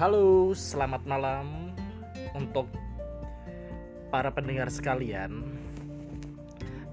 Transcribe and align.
Halo, 0.00 0.56
selamat 0.56 1.04
malam 1.04 1.76
untuk 2.32 2.72
para 4.08 4.32
pendengar 4.32 4.72
sekalian. 4.72 5.44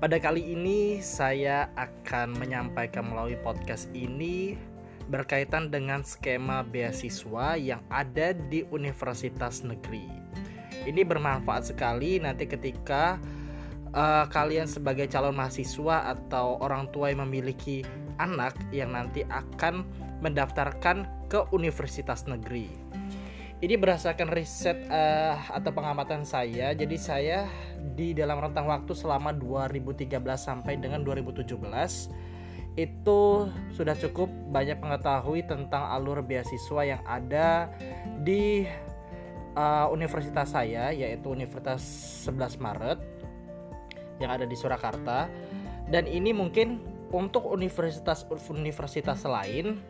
Pada 0.04 0.20
kali 0.20 0.44
ini 0.44 1.00
saya 1.00 1.72
akan 1.80 2.36
menyampaikan 2.36 3.08
melalui 3.08 3.40
podcast 3.40 3.88
ini 3.96 4.60
berkaitan 5.08 5.72
dengan 5.72 6.04
skema 6.04 6.68
beasiswa 6.68 7.56
yang 7.56 7.80
ada 7.88 8.36
di 8.36 8.68
universitas 8.76 9.64
negeri. 9.64 10.04
Ini 10.84 11.08
bermanfaat 11.08 11.72
sekali 11.72 12.20
nanti 12.20 12.44
ketika 12.44 13.16
uh, 13.96 14.28
kalian 14.28 14.68
sebagai 14.68 15.08
calon 15.08 15.40
mahasiswa 15.40 16.12
atau 16.12 16.60
orang 16.60 16.92
tua 16.92 17.16
yang 17.16 17.24
memiliki 17.24 17.88
anak 18.20 18.60
yang 18.76 18.92
nanti 18.92 19.24
akan 19.32 19.88
mendaftarkan 20.20 21.08
ke 21.32 21.48
universitas 21.56 22.28
negeri. 22.28 22.87
Ini 23.58 23.74
berdasarkan 23.74 24.30
riset 24.30 24.86
uh, 24.86 25.34
atau 25.50 25.74
pengamatan 25.74 26.22
saya. 26.22 26.78
Jadi 26.78 26.94
saya 27.02 27.50
di 27.98 28.14
dalam 28.14 28.38
rentang 28.38 28.70
waktu 28.70 28.94
selama 28.94 29.34
2013 29.34 30.14
sampai 30.38 30.78
dengan 30.78 31.02
2017 31.02 31.58
itu 32.78 33.22
sudah 33.74 33.98
cukup 33.98 34.30
banyak 34.54 34.78
mengetahui 34.78 35.42
tentang 35.50 35.90
alur 35.90 36.22
beasiswa 36.22 36.82
yang 36.86 37.02
ada 37.10 37.74
di 38.22 38.70
uh, 39.58 39.90
universitas 39.90 40.54
saya 40.54 40.94
yaitu 40.94 41.34
Universitas 41.34 41.82
11 42.30 42.62
Maret 42.62 43.02
yang 44.22 44.30
ada 44.30 44.46
di 44.46 44.54
Surakarta 44.54 45.26
dan 45.90 46.06
ini 46.06 46.30
mungkin 46.30 46.78
untuk 47.10 47.50
universitas-universitas 47.50 49.26
lain 49.26 49.82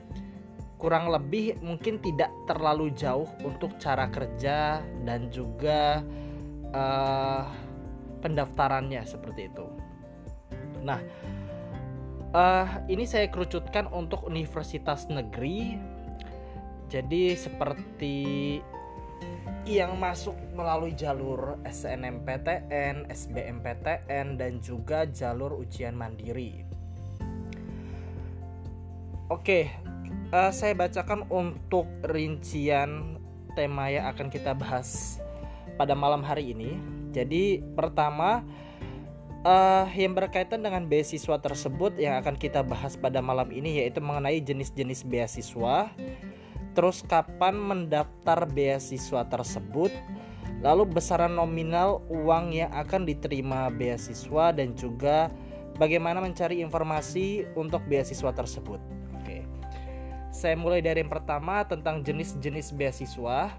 kurang 0.77 1.09
lebih 1.09 1.58
mungkin 1.66 1.98
tidak 1.98 2.29
terlalu 2.46 2.93
jauh 2.93 3.26
untuk 3.41 3.82
cara 3.82 4.05
kerja 4.13 4.82
dan 5.05 5.34
juga 5.34 6.05
uh, 6.71 7.49
pendaftarannya 8.21 9.01
seperti 9.05 9.49
itu. 9.49 9.68
Nah, 10.85 11.01
uh, 12.34 12.68
ini 12.85 13.10
saya 13.10 13.27
kerucutkan 13.27 13.90
untuk 13.90 14.26
universitas 14.29 15.10
negeri. 15.10 15.82
Jadi 16.88 17.35
seperti 17.35 18.16
yang 19.68 19.99
masuk 19.99 20.40
melalui 20.55 20.96
jalur 20.96 21.60
SNMPTN, 21.68 23.12
SBMPTN 23.12 24.40
dan 24.40 24.63
juga 24.63 25.04
jalur 25.04 25.60
ujian 25.60 25.91
mandiri. 25.91 26.63
Oke, 29.27 29.68
uh, 30.31 30.51
saya 30.51 30.73
bacakan 30.75 31.27
untuk 31.31 31.87
rincian 32.07 33.20
tema 33.55 33.89
yang 33.89 34.05
akan 34.11 34.27
kita 34.29 34.53
bahas 34.53 35.20
pada 35.75 35.97
malam 35.97 36.21
hari 36.21 36.53
ini. 36.53 36.77
Jadi 37.15 37.63
pertama 37.73 38.45
uh, 39.41 39.87
yang 39.95 40.13
berkaitan 40.13 40.61
dengan 40.61 40.85
beasiswa 40.85 41.39
tersebut 41.41 41.98
yang 41.98 42.20
akan 42.21 42.37
kita 42.37 42.61
bahas 42.61 42.99
pada 42.99 43.23
malam 43.23 43.49
ini 43.49 43.81
yaitu 43.81 44.03
mengenai 44.03 44.43
jenis-jenis 44.43 45.07
beasiswa, 45.07 45.89
terus 46.77 47.01
kapan 47.05 47.57
mendaftar 47.57 48.45
beasiswa 48.45 49.25
tersebut, 49.25 49.89
lalu 50.61 50.85
besaran 50.85 51.33
nominal 51.33 52.05
uang 52.11 52.53
yang 52.53 52.70
akan 52.75 53.07
diterima 53.07 53.73
beasiswa 53.73 54.53
dan 54.53 54.77
juga 54.77 55.33
bagaimana 55.81 56.21
mencari 56.21 56.61
informasi 56.61 57.49
untuk 57.57 57.81
beasiswa 57.89 58.29
tersebut. 58.29 58.96
Saya 60.38 60.54
mulai 60.54 60.85
dari 60.85 61.02
yang 61.02 61.10
pertama 61.10 61.66
tentang 61.66 62.05
jenis-jenis 62.05 62.77
beasiswa. 62.77 63.49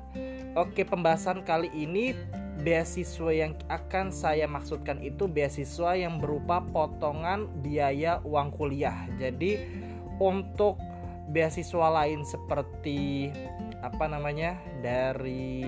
Oke, 0.55 0.87
pembahasan 0.87 1.43
kali 1.43 1.67
ini 1.75 2.15
beasiswa 2.63 3.35
yang 3.35 3.59
akan 3.67 4.15
saya 4.15 4.47
maksudkan 4.47 5.03
itu 5.03 5.27
beasiswa 5.27 5.99
yang 5.99 6.23
berupa 6.23 6.63
potongan 6.63 7.51
biaya 7.67 8.23
uang 8.23 8.55
kuliah. 8.55 9.11
Jadi 9.19 9.59
untuk 10.23 10.79
beasiswa 11.35 11.91
lain 11.99 12.23
seperti 12.23 13.35
apa 13.83 14.07
namanya 14.07 14.55
dari 14.79 15.67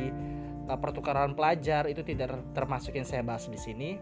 uh, 0.70 0.78
pertukaran 0.78 1.34
pelajar 1.34 1.90
itu 1.90 2.06
tidak 2.06 2.38
termasuk 2.54 2.94
yang 2.94 3.06
saya 3.06 3.26
bahas 3.26 3.50
di 3.50 3.58
sini. 3.58 3.98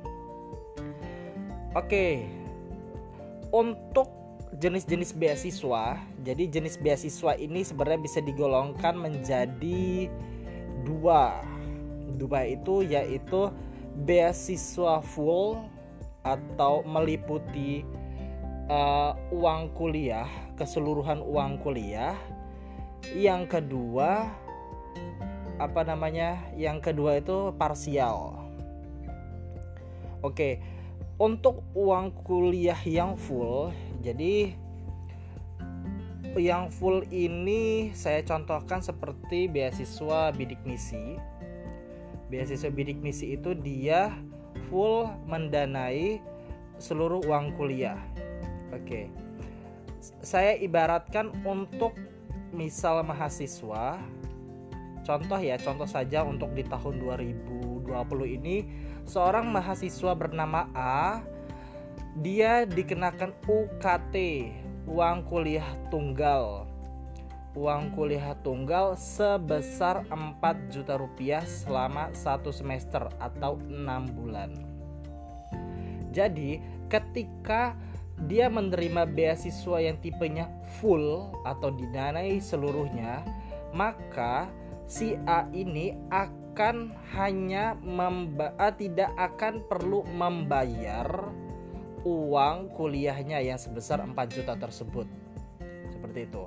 Oke. 1.72 2.28
Untuk 3.48 4.17
jenis-jenis 4.56 5.12
beasiswa. 5.12 6.00
Jadi 6.24 6.44
jenis 6.48 6.80
beasiswa 6.80 7.36
ini 7.36 7.60
sebenarnya 7.66 8.00
bisa 8.00 8.20
digolongkan 8.24 8.96
menjadi 8.96 10.08
dua. 10.88 11.44
Dua 12.16 12.40
itu 12.48 12.86
yaitu 12.86 13.52
beasiswa 14.08 15.04
full 15.04 15.60
atau 16.24 16.82
meliputi 16.84 17.84
uh, 18.72 19.12
uang 19.32 19.72
kuliah, 19.76 20.28
keseluruhan 20.56 21.20
uang 21.20 21.60
kuliah. 21.60 22.16
Yang 23.12 23.60
kedua 23.60 24.28
apa 25.58 25.80
namanya? 25.82 26.38
Yang 26.54 26.92
kedua 26.92 27.18
itu 27.20 27.52
parsial. 27.56 28.38
Oke, 30.18 30.58
untuk 31.18 31.62
uang 31.78 32.10
kuliah 32.26 32.78
yang 32.82 33.14
full 33.14 33.70
jadi 33.98 34.54
yang 36.38 36.70
full 36.70 37.02
ini 37.10 37.90
saya 37.96 38.22
contohkan 38.22 38.78
seperti 38.78 39.50
beasiswa 39.50 40.30
bidik 40.30 40.60
misi. 40.62 41.18
Beasiswa 42.28 42.70
bidik 42.70 43.00
misi 43.00 43.34
itu 43.34 43.56
dia 43.58 44.14
full 44.68 45.08
mendanai 45.26 46.22
seluruh 46.78 47.24
uang 47.26 47.58
kuliah. 47.58 47.98
Oke. 48.70 49.10
Saya 50.22 50.54
ibaratkan 50.54 51.34
untuk 51.42 51.96
misal 52.54 53.02
mahasiswa 53.02 53.98
contoh 55.08 55.40
ya, 55.40 55.56
contoh 55.56 55.88
saja 55.88 56.20
untuk 56.20 56.52
di 56.52 56.62
tahun 56.68 57.00
2020 57.00 57.88
ini 58.28 58.56
seorang 59.08 59.48
mahasiswa 59.48 60.12
bernama 60.12 60.68
A 60.76 61.24
dia 62.18 62.66
dikenakan 62.66 63.30
UKT 63.46 64.14
uang 64.90 65.22
kuliah 65.30 65.70
tunggal. 65.86 66.66
Uang 67.54 67.94
kuliah 67.94 68.34
tunggal 68.42 68.98
sebesar 68.98 70.02
4 70.10 70.42
juta 70.74 70.98
rupiah 70.98 71.46
selama 71.46 72.10
satu 72.10 72.50
semester 72.50 73.06
atau 73.22 73.62
enam 73.70 74.10
bulan. 74.10 74.50
Jadi 76.10 76.58
ketika 76.90 77.78
dia 78.26 78.50
menerima 78.50 79.06
beasiswa 79.06 79.78
yang 79.78 80.02
tipenya 80.02 80.50
full 80.82 81.30
atau 81.46 81.70
didanai 81.70 82.42
seluruhnya 82.42 83.22
maka 83.70 84.50
si 84.90 85.14
A 85.22 85.46
ini 85.54 85.94
akan 86.10 86.90
hanya 87.14 87.78
memba 87.78 88.50
tidak 88.74 89.14
akan 89.14 89.62
perlu 89.70 90.02
membayar 90.10 91.06
uang 92.08 92.72
kuliahnya 92.72 93.44
yang 93.44 93.60
sebesar 93.60 94.00
4 94.00 94.16
juta 94.32 94.56
tersebut. 94.56 95.06
Seperti 95.92 96.28
itu. 96.28 96.44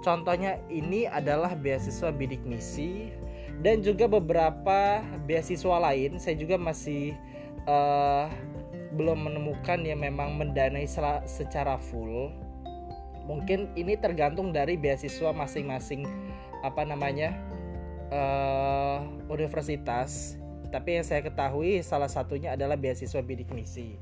Contohnya 0.00 0.56
ini 0.72 1.04
adalah 1.04 1.52
beasiswa 1.52 2.08
bidik 2.08 2.40
misi 2.48 3.12
dan 3.60 3.84
juga 3.84 4.08
beberapa 4.08 5.04
beasiswa 5.28 5.76
lain. 5.76 6.16
Saya 6.16 6.40
juga 6.40 6.56
masih 6.56 7.12
uh, 7.68 8.32
belum 8.96 9.28
menemukan 9.28 9.84
yang 9.84 10.00
memang 10.00 10.40
mendanai 10.40 10.88
secara 11.28 11.76
full. 11.76 12.32
Mungkin 13.28 13.70
ini 13.76 13.94
tergantung 14.00 14.50
dari 14.50 14.74
beasiswa 14.80 15.30
masing-masing 15.30 16.08
apa 16.64 16.82
namanya 16.88 17.36
uh, 18.10 19.04
universitas. 19.28 20.40
Tapi 20.70 21.02
yang 21.02 21.06
saya 21.06 21.20
ketahui 21.20 21.82
salah 21.82 22.08
satunya 22.08 22.54
adalah 22.54 22.78
beasiswa 22.78 23.20
bidik 23.20 23.50
misi. 23.52 23.98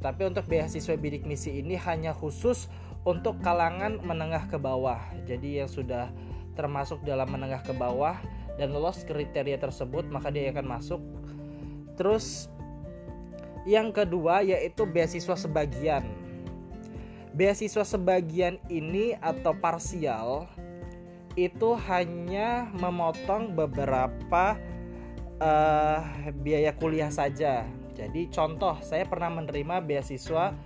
Tapi 0.00 0.32
untuk 0.32 0.48
beasiswa 0.48 0.96
bidik 0.96 1.28
misi 1.28 1.60
ini 1.60 1.76
hanya 1.76 2.16
khusus 2.16 2.72
untuk 3.04 3.36
kalangan 3.44 4.00
menengah 4.00 4.48
ke 4.48 4.56
bawah. 4.56 5.00
Jadi 5.28 5.60
yang 5.60 5.68
sudah 5.68 6.08
termasuk 6.56 7.04
dalam 7.04 7.28
menengah 7.28 7.60
ke 7.60 7.76
bawah 7.76 8.16
dan 8.56 8.72
lolos 8.72 9.04
kriteria 9.04 9.60
tersebut 9.60 10.08
maka 10.08 10.32
dia 10.32 10.48
akan 10.52 10.66
masuk. 10.66 11.00
Terus 12.00 12.48
yang 13.68 13.92
kedua 13.92 14.40
yaitu 14.40 14.88
beasiswa 14.88 15.36
sebagian. 15.36 16.04
Beasiswa 17.36 17.84
sebagian 17.84 18.56
ini 18.72 19.14
atau 19.20 19.52
parsial 19.52 20.48
itu 21.38 21.78
hanya 21.86 22.66
memotong 22.74 23.54
beberapa 23.54 24.58
uh, 25.38 26.00
biaya 26.42 26.74
kuliah 26.74 27.12
saja 27.12 27.70
jadi 28.00 28.20
contoh 28.32 28.80
saya 28.80 29.04
pernah 29.04 29.28
menerima 29.28 29.84
beasiswa 29.84 30.56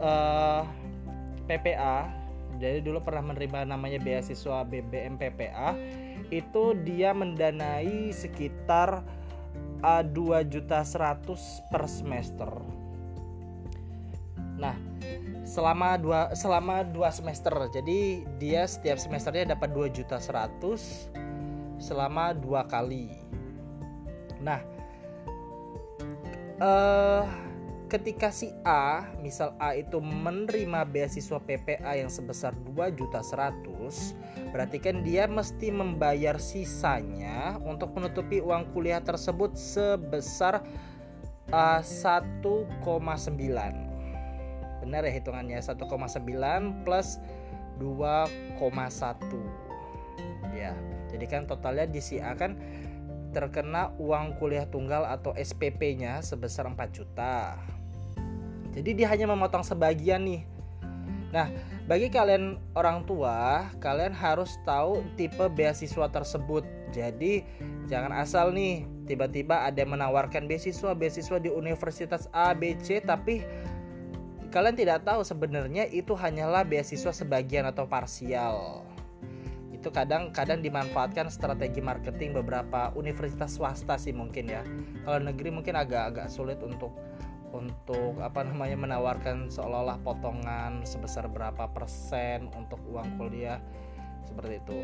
uh, 0.00 0.62
eh, 0.62 0.62
PPA 1.44 2.24
jadi 2.58 2.80
dulu 2.80 3.02
pernah 3.02 3.34
menerima 3.34 3.66
namanya 3.66 3.98
beasiswa 4.00 4.62
BBM 4.64 5.18
PPA 5.18 5.74
itu 6.30 6.72
dia 6.86 7.10
mendanai 7.12 8.14
sekitar 8.14 9.02
uh, 9.82 10.02
2 10.02 10.48
juta 10.48 10.80
100 10.80 11.70
per 11.70 11.84
semester. 11.90 12.50
Nah 14.54 14.76
selama 15.44 16.00
dua 16.00 16.32
selama 16.32 16.86
dua 16.86 17.10
semester. 17.12 17.52
Jadi 17.74 18.24
dia 18.40 18.64
setiap 18.64 18.96
semesternya 18.96 19.58
dapat 19.58 19.74
2 19.76 19.92
juta 19.92 20.16
100 20.16 20.56
selama 21.82 22.32
dua 22.32 22.64
kali. 22.64 23.12
Nah 24.40 24.73
uh, 26.60 27.24
ketika 27.88 28.34
si 28.34 28.50
A, 28.66 29.06
misal 29.22 29.54
A 29.62 29.78
itu 29.78 30.02
menerima 30.02 30.82
beasiswa 30.88 31.38
PPA 31.38 31.94
yang 31.94 32.10
sebesar 32.10 32.50
2 32.74 32.90
juta 32.98 33.22
100, 33.22 34.50
berarti 34.50 34.78
kan 34.82 35.06
dia 35.06 35.30
mesti 35.30 35.70
membayar 35.70 36.38
sisanya 36.42 37.58
untuk 37.62 37.94
menutupi 37.94 38.42
uang 38.42 38.74
kuliah 38.74 38.98
tersebut 38.98 39.54
sebesar 39.54 40.66
uh, 41.54 41.80
1,9. 41.82 42.42
Benar 44.84 45.02
ya 45.06 45.12
hitungannya 45.14 45.62
1,9 45.62 46.84
plus 46.84 47.22
2,1. 47.78 48.58
Ya. 50.54 50.74
Jadi 51.14 51.30
kan 51.30 51.46
totalnya 51.46 51.86
di 51.86 52.02
si 52.02 52.18
A 52.18 52.34
kan 52.34 52.58
terkena 53.34 53.90
uang 53.98 54.38
kuliah 54.38 54.64
tunggal 54.70 55.02
atau 55.04 55.34
SPP-nya 55.34 56.22
sebesar 56.22 56.70
4 56.70 56.78
juta. 56.94 57.58
Jadi 58.74 58.90
dia 58.94 59.10
hanya 59.10 59.26
memotong 59.26 59.66
sebagian 59.66 60.22
nih. 60.22 60.42
Nah, 61.34 61.50
bagi 61.90 62.08
kalian 62.14 62.62
orang 62.78 63.02
tua, 63.04 63.66
kalian 63.82 64.14
harus 64.14 64.54
tahu 64.62 65.02
tipe 65.18 65.42
beasiswa 65.50 66.06
tersebut. 66.06 66.62
Jadi, 66.94 67.42
jangan 67.90 68.14
asal 68.14 68.54
nih 68.54 68.86
tiba-tiba 69.04 69.66
ada 69.66 69.82
yang 69.82 69.98
menawarkan 69.98 70.46
beasiswa 70.46 70.94
beasiswa 70.94 71.36
di 71.42 71.50
universitas 71.50 72.30
A, 72.32 72.54
B, 72.54 72.78
C 72.80 73.02
tapi 73.02 73.44
kalian 74.54 74.78
tidak 74.78 75.02
tahu 75.02 75.26
sebenarnya 75.26 75.90
itu 75.90 76.14
hanyalah 76.14 76.62
beasiswa 76.62 77.10
sebagian 77.10 77.66
atau 77.66 77.90
parsial. 77.90 78.86
Itu 79.84 79.92
kadang-kadang 79.92 80.64
dimanfaatkan 80.64 81.28
strategi 81.28 81.84
marketing 81.84 82.40
beberapa 82.40 82.88
universitas 82.96 83.60
swasta 83.60 84.00
sih 84.00 84.16
mungkin 84.16 84.48
ya. 84.48 84.64
Kalau 85.04 85.20
negeri 85.20 85.52
mungkin 85.52 85.76
agak-agak 85.76 86.32
sulit 86.32 86.56
untuk 86.64 86.96
untuk 87.54 88.18
apa 88.18 88.42
namanya 88.42 88.74
menawarkan 88.74 89.52
seolah-olah 89.52 90.00
potongan 90.02 90.82
sebesar 90.82 91.30
berapa 91.30 91.70
persen 91.70 92.50
untuk 92.56 92.82
uang 92.90 93.14
kuliah 93.14 93.62
seperti 94.26 94.58
itu 94.58 94.78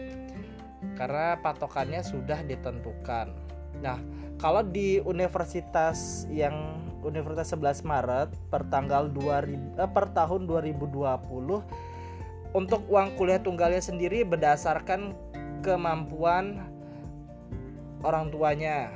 karena 0.95 1.35
patokannya 1.43 2.01
sudah 2.07 2.47
ditentukan 2.47 3.35
nah 3.83 3.99
kalau 4.39 4.63
di 4.63 5.03
universitas 5.03 6.25
yang 6.31 6.79
Universitas 7.01 7.57
11 7.57 7.81
Maret 7.81 8.29
per 8.53 8.69
tanggal 8.69 9.09
2000 9.09 9.81
eh, 9.81 9.91
per 9.91 10.13
tahun 10.13 10.45
2020 10.45 11.90
untuk 12.57 12.87
uang 12.91 13.15
kuliah 13.15 13.39
tunggalnya 13.39 13.83
sendiri 13.83 14.27
berdasarkan 14.27 15.15
kemampuan 15.63 16.61
orang 18.03 18.33
tuanya 18.33 18.91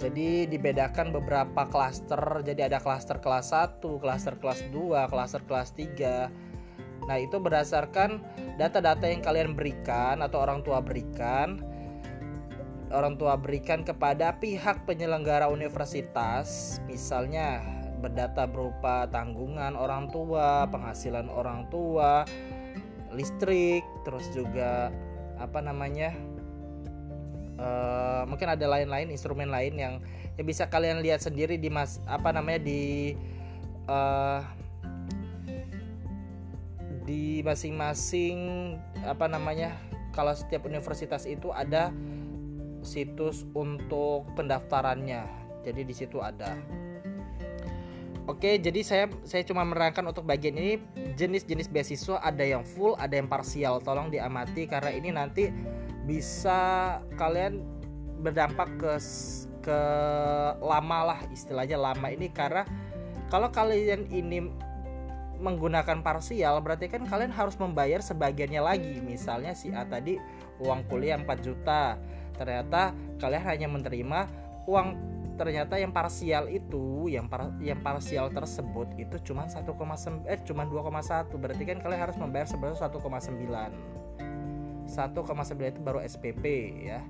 jadi 0.00 0.48
dibedakan 0.48 1.14
beberapa 1.14 1.68
klaster. 1.68 2.18
Jadi 2.42 2.64
ada 2.64 2.82
klaster 2.82 3.20
kelas 3.22 3.54
1, 3.54 4.02
klaster 4.02 4.34
kelas 4.40 4.64
2, 4.72 5.06
klaster 5.06 5.42
kelas 5.46 5.70
3. 5.76 6.26
Nah, 7.06 7.16
itu 7.18 7.38
berdasarkan 7.38 8.18
data-data 8.58 9.06
yang 9.06 9.22
kalian 9.22 9.54
berikan 9.54 10.22
atau 10.22 10.42
orang 10.42 10.62
tua 10.66 10.82
berikan 10.82 11.60
orang 12.92 13.16
tua 13.16 13.40
berikan 13.40 13.82
kepada 13.82 14.36
pihak 14.36 14.84
penyelenggara 14.84 15.48
universitas, 15.48 16.76
misalnya 16.84 17.64
berdata 18.02 18.50
berupa 18.50 19.06
tanggungan 19.06 19.78
orang 19.78 20.10
tua, 20.10 20.66
penghasilan 20.66 21.30
orang 21.30 21.70
tua, 21.70 22.26
listrik, 23.14 23.86
terus 24.02 24.26
juga 24.34 24.90
apa 25.38 25.62
namanya? 25.62 26.10
uh, 27.62 28.22
mungkin 28.26 28.48
ada 28.50 28.66
lain-lain 28.66 29.12
instrumen 29.12 29.48
lain 29.50 29.74
yang 29.78 29.94
yang 30.38 30.46
bisa 30.46 30.66
kalian 30.66 31.04
lihat 31.04 31.20
sendiri 31.20 31.60
di 31.60 31.68
mas 31.68 32.02
apa 32.08 32.32
namanya 32.32 32.60
di 32.64 33.14
uh, 33.86 34.40
di 37.02 37.42
masing-masing 37.42 38.38
apa 39.02 39.26
namanya 39.26 39.74
kalau 40.14 40.32
setiap 40.32 40.64
universitas 40.66 41.26
itu 41.26 41.50
ada 41.50 41.90
situs 42.82 43.46
untuk 43.54 44.26
pendaftarannya 44.38 45.26
jadi 45.62 45.82
di 45.82 45.94
situ 45.94 46.18
ada 46.22 46.58
Oke, 48.30 48.54
jadi 48.62 48.86
saya 48.86 49.04
saya 49.26 49.42
cuma 49.42 49.66
menerangkan 49.66 50.06
untuk 50.06 50.22
bagian 50.22 50.54
ini 50.54 50.78
jenis-jenis 51.18 51.66
beasiswa 51.66 52.22
ada 52.22 52.46
yang 52.46 52.62
full, 52.62 52.94
ada 52.94 53.18
yang 53.18 53.26
parsial. 53.26 53.82
Tolong 53.82 54.14
diamati 54.14 54.70
karena 54.70 54.90
ini 54.94 55.10
nanti 55.10 55.50
bisa 56.06 56.98
kalian 57.18 57.66
berdampak 58.22 58.70
ke 58.78 58.92
ke 59.62 59.80
lama 60.62 60.98
lah 61.14 61.20
istilahnya 61.34 61.74
lama 61.74 62.14
ini. 62.14 62.30
Karena 62.30 62.62
kalau 63.26 63.50
kalian 63.50 64.06
ini 64.06 64.46
menggunakan 65.42 66.06
parsial 66.06 66.62
berarti 66.62 66.86
kan 66.86 67.02
kalian 67.02 67.34
harus 67.34 67.58
membayar 67.58 67.98
sebagiannya 67.98 68.62
lagi. 68.62 68.94
Misalnya 69.02 69.58
si 69.58 69.74
A 69.74 69.82
tadi 69.82 70.14
uang 70.62 70.86
kuliah 70.86 71.18
4 71.18 71.26
juta. 71.42 71.98
Ternyata 72.38 72.94
kalian 73.18 73.44
hanya 73.50 73.66
menerima 73.66 74.20
uang 74.70 75.11
ternyata 75.42 75.74
yang 75.74 75.90
parsial 75.90 76.46
itu 76.46 77.10
yang 77.10 77.26
par, 77.26 77.50
yang 77.58 77.82
parsial 77.82 78.30
tersebut 78.30 78.94
itu 78.94 79.18
cuma 79.26 79.50
1, 79.50 79.66
eh 80.30 80.38
cuma 80.46 80.62
2,1 80.62 81.34
berarti 81.34 81.66
kan 81.66 81.82
kalian 81.82 82.00
harus 82.06 82.14
membayar 82.14 82.46
sebesar 82.46 82.86
1,9 82.86 83.26
1,9 84.86 85.72
itu 85.72 85.80
baru 85.82 85.98
SPP 86.04 86.44
ya. 86.86 87.00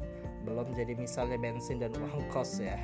Belum 0.47 0.71
jadi 0.75 0.95
misalnya 0.99 1.39
bensin 1.39 1.83
dan 1.83 1.93
uang 1.95 2.31
kos 2.33 2.63
ya. 2.63 2.79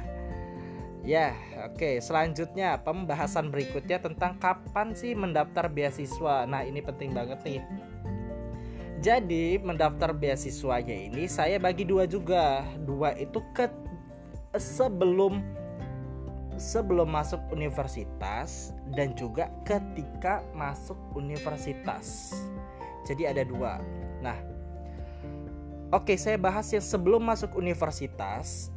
Ya 1.06 1.32
oke. 1.64 1.80
Okay. 1.80 1.94
selanjutnya 2.04 2.82
pembahasan 2.84 3.48
berikutnya 3.48 4.02
tentang 4.02 4.36
kapan 4.36 4.92
sih 4.92 5.16
mendaftar 5.16 5.70
beasiswa. 5.72 6.44
Nah 6.44 6.66
ini 6.66 6.84
penting 6.84 7.16
banget 7.16 7.40
nih. 7.46 7.62
Jadi 8.98 9.62
mendaftar 9.62 10.10
beasiswanya 10.10 10.93
ini 10.93 11.31
saya 11.31 11.56
bagi 11.62 11.86
dua 11.86 12.05
juga. 12.05 12.67
Dua 12.82 13.14
itu 13.14 13.38
ke 13.55 13.70
sebelum 14.56 15.44
sebelum 16.58 17.06
masuk 17.12 17.38
universitas 17.52 18.72
dan 18.96 19.14
juga 19.14 19.52
ketika 19.69 20.43
masuk 20.56 20.96
universitas 21.14 22.34
jadi 23.06 23.36
ada 23.36 23.43
dua 23.46 23.78
nah 24.24 24.38
Oke, 25.88 26.20
saya 26.20 26.36
bahas 26.36 26.69
yang 26.69 26.84
sebelum 26.84 27.24
masuk 27.24 27.56
universitas. 27.56 28.69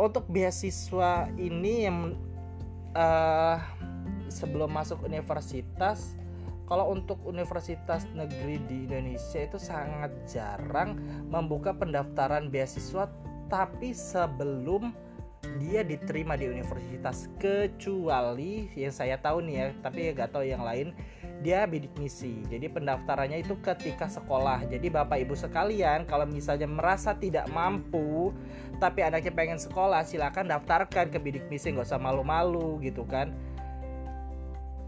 Untuk 0.00 0.24
beasiswa 0.24 1.28
ini 1.36 1.84
yang 1.84 2.16
uh, 2.96 3.60
sebelum 4.32 4.72
masuk 4.72 5.04
universitas, 5.04 6.16
kalau 6.64 6.96
untuk 6.96 7.20
universitas 7.28 8.08
negeri 8.16 8.56
di 8.64 8.88
Indonesia 8.88 9.36
itu 9.44 9.60
sangat 9.60 10.16
jarang 10.24 10.96
membuka 11.28 11.76
pendaftaran 11.76 12.48
beasiswa, 12.48 13.12
tapi 13.46 13.94
sebelum 13.94 14.90
dia 15.62 15.86
diterima 15.86 16.34
di 16.34 16.50
universitas 16.50 17.30
kecuali 17.38 18.66
yang 18.74 18.90
saya 18.90 19.14
tahu 19.16 19.46
nih 19.46 19.54
ya 19.54 19.66
tapi 19.78 20.10
ya 20.10 20.12
gak 20.12 20.34
tahu 20.34 20.44
yang 20.44 20.66
lain 20.66 20.90
dia 21.44 21.68
bidik 21.68 21.92
misi. 22.00 22.40
Jadi 22.48 22.66
pendaftarannya 22.72 23.44
itu 23.44 23.60
ketika 23.60 24.08
sekolah. 24.08 24.64
Jadi 24.72 24.88
Bapak 24.88 25.20
Ibu 25.20 25.36
sekalian, 25.36 26.08
kalau 26.08 26.24
misalnya 26.24 26.64
merasa 26.64 27.12
tidak 27.12 27.44
mampu 27.52 28.32
tapi 28.80 29.04
anaknya 29.04 29.32
pengen 29.32 29.60
sekolah, 29.60 30.04
silakan 30.04 30.48
daftarkan 30.48 31.08
ke 31.08 31.18
bidik 31.20 31.44
misi, 31.48 31.72
nggak 31.72 31.88
usah 31.88 32.00
malu-malu 32.00 32.80
gitu 32.84 33.04
kan. 33.04 33.32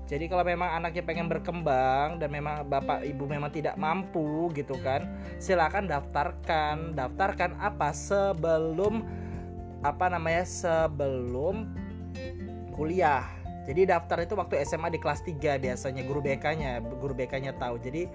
Jadi 0.09 0.25
kalau 0.25 0.41
memang 0.41 0.73
anaknya 0.73 1.05
pengen 1.05 1.29
berkembang 1.29 2.17
dan 2.17 2.33
memang 2.33 2.65
Bapak 2.65 3.05
Ibu 3.05 3.29
memang 3.29 3.53
tidak 3.53 3.77
mampu 3.77 4.49
gitu 4.57 4.73
kan, 4.81 5.05
silakan 5.37 5.85
daftarkan. 5.85 6.97
Daftarkan 6.97 7.61
apa 7.61 7.93
sebelum 7.93 9.05
apa 9.85 10.09
namanya 10.09 10.49
sebelum 10.49 11.71
kuliah 12.73 13.39
jadi 13.69 13.85
daftar 13.85 14.25
itu 14.25 14.33
waktu 14.33 14.65
SMA 14.65 14.89
di 14.89 14.97
kelas 14.97 15.21
3 15.29 15.61
biasanya 15.61 16.01
guru 16.09 16.25
BK-nya, 16.25 16.81
guru 16.81 17.13
BK-nya 17.13 17.53
tahu. 17.61 17.77
Jadi 17.77 18.09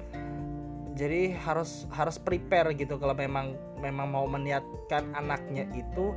jadi 0.97 1.37
harus 1.45 1.85
harus 1.93 2.17
prepare 2.17 2.73
gitu 2.73 2.97
kalau 2.97 3.13
memang 3.13 3.53
memang 3.77 4.09
mau 4.09 4.25
meniatkan 4.25 5.13
anaknya 5.13 5.69
itu 5.77 6.09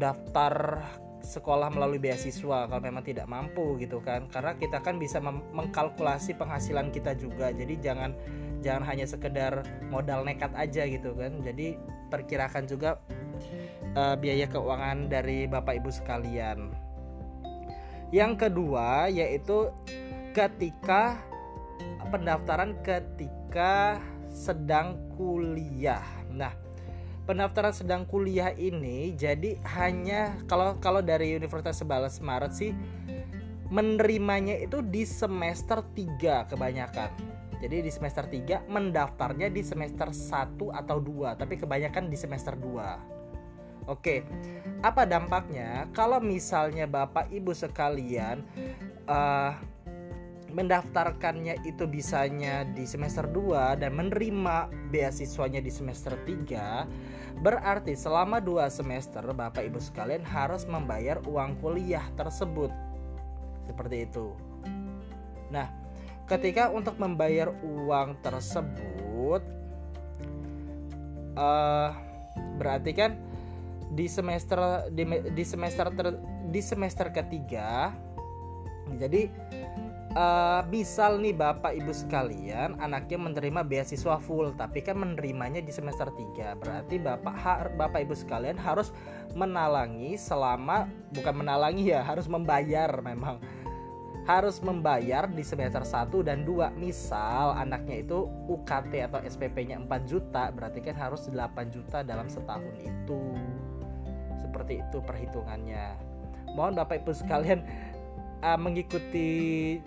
daftar 0.00 0.80
sekolah 1.26 1.74
melalui 1.74 1.98
beasiswa 1.98 2.70
kalau 2.70 2.78
memang 2.78 3.02
tidak 3.02 3.26
mampu 3.26 3.74
gitu 3.82 3.98
kan. 3.98 4.30
Karena 4.30 4.54
kita 4.54 4.78
kan 4.78 5.02
bisa 5.02 5.18
mengkalkulasi 5.26 6.38
penghasilan 6.38 6.94
kita 6.94 7.18
juga. 7.18 7.50
Jadi 7.50 7.82
jangan 7.82 8.14
jangan 8.62 8.86
hanya 8.86 9.06
sekedar 9.10 9.66
modal 9.90 10.22
nekat 10.22 10.54
aja 10.54 10.86
gitu 10.86 11.18
kan. 11.18 11.42
Jadi 11.42 11.74
perkirakan 12.08 12.70
juga 12.70 13.02
uh, 13.98 14.14
biaya 14.14 14.46
keuangan 14.46 15.10
dari 15.10 15.50
bapak 15.50 15.82
ibu 15.82 15.90
sekalian. 15.90 16.70
Yang 18.14 18.46
kedua 18.46 19.10
yaitu 19.10 19.74
ketika 20.30 21.18
pendaftaran 22.14 22.78
ketika 22.86 23.98
sedang 24.30 25.00
kuliah. 25.18 26.06
Nah 26.30 26.65
pendaftaran 27.26 27.74
sedang 27.74 28.06
kuliah 28.06 28.54
ini 28.54 29.12
jadi 29.18 29.58
hanya 29.76 30.38
kalau 30.46 30.78
kalau 30.78 31.02
dari 31.02 31.34
Universitas 31.34 31.82
Sebalas 31.82 32.22
Maret 32.22 32.52
sih 32.54 32.72
menerimanya 33.66 34.54
itu 34.62 34.78
di 34.82 35.02
semester 35.02 35.82
3 35.82 36.46
kebanyakan. 36.50 37.10
Jadi 37.56 37.88
di 37.88 37.90
semester 37.90 38.28
3 38.28 38.68
mendaftarnya 38.68 39.48
di 39.50 39.64
semester 39.64 40.12
1 40.12 40.70
atau 40.70 40.96
2, 41.02 41.40
tapi 41.40 41.58
kebanyakan 41.58 42.06
di 42.06 42.14
semester 42.14 42.54
2. 42.54 43.90
Oke. 43.90 44.22
Apa 44.82 45.06
dampaknya 45.06 45.90
kalau 45.90 46.22
misalnya 46.22 46.86
Bapak 46.86 47.30
Ibu 47.32 47.54
sekalian 47.54 48.44
uh, 49.08 49.56
mendaftarkannya 50.52 51.66
itu 51.66 51.84
bisanya 51.90 52.62
di 52.70 52.86
semester 52.86 53.26
2 53.26 53.82
dan 53.82 53.92
menerima 53.94 54.70
beasiswanya 54.90 55.58
di 55.58 55.72
semester 55.72 56.14
3 56.22 57.15
berarti 57.40 57.92
selama 57.92 58.40
2 58.40 58.64
semester 58.72 59.22
Bapak 59.32 59.64
Ibu 59.64 59.80
sekalian 59.80 60.24
harus 60.24 60.64
membayar 60.64 61.20
uang 61.24 61.60
kuliah 61.60 62.04
tersebut. 62.16 62.72
Seperti 63.68 64.08
itu. 64.08 64.32
Nah 65.52 65.68
ketika 66.26 66.74
untuk 66.74 66.98
membayar 66.98 67.54
uang 67.62 68.18
tersebut 68.18 69.42
uh, 71.38 71.90
berarti 72.58 72.90
kan 72.96 73.14
di 73.94 74.10
semester 74.10 74.90
di, 74.90 75.06
di 75.30 75.44
semester 75.46 75.86
ter, 75.94 76.18
di 76.50 76.58
semester 76.58 77.14
ketiga 77.14 77.94
jadi 78.98 79.30
uh, 80.16 80.60
misal 80.72 81.20
nih 81.20 81.36
Bapak 81.36 81.76
Ibu 81.76 81.92
sekalian 81.92 82.80
anaknya 82.80 83.20
menerima 83.20 83.60
beasiswa 83.62 84.16
full 84.16 84.56
tapi 84.56 84.80
kan 84.80 84.96
menerimanya 84.96 85.60
di 85.60 85.70
semester 85.70 86.08
3 86.08 86.56
berarti 86.56 86.96
Bapak 86.96 87.76
Bapak 87.76 88.00
Ibu 88.08 88.16
sekalian 88.16 88.56
harus 88.56 88.90
menalangi 89.36 90.16
selama 90.16 90.88
bukan 91.12 91.44
menalangi 91.44 91.92
ya 91.92 92.00
harus 92.00 92.24
membayar 92.26 92.88
memang. 93.04 93.38
Harus 94.26 94.58
membayar 94.58 95.30
di 95.30 95.46
semester 95.46 95.86
1 95.86 96.10
dan 96.26 96.42
2 96.42 96.74
misal 96.82 97.54
anaknya 97.54 98.02
itu 98.02 98.26
UKT 98.50 99.06
atau 99.06 99.22
SPP-nya 99.22 99.78
4 99.86 99.86
juta 100.02 100.50
berarti 100.50 100.82
kan 100.82 100.98
harus 100.98 101.30
8 101.30 101.70
juta 101.70 102.02
dalam 102.02 102.26
setahun 102.26 102.74
itu. 102.82 103.22
Seperti 104.42 104.82
itu 104.82 104.98
perhitungannya. 104.98 105.94
Mohon 106.58 106.74
Bapak 106.82 107.06
Ibu 107.06 107.12
sekalian 107.14 107.62
uh, 108.42 108.58
mengikuti 108.58 109.78